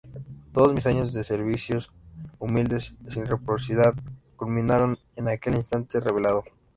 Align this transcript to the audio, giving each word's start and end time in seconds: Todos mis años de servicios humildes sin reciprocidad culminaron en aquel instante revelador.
Todos 0.51 0.73
mis 0.73 0.87
años 0.87 1.13
de 1.13 1.23
servicios 1.23 1.91
humildes 2.39 2.95
sin 3.07 3.23
reciprocidad 3.27 3.93
culminaron 4.35 4.97
en 5.15 5.27
aquel 5.29 5.53
instante 5.53 5.99
revelador. 5.99 6.45